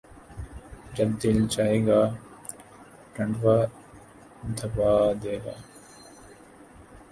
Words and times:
جب 0.95 1.09
دل 1.21 1.37
چاھے 1.53 1.77
گا، 1.87 2.01
ٹنٹوا 3.13 3.55
دبا 4.57 4.91
دے 5.21 5.35
گا 5.43 5.55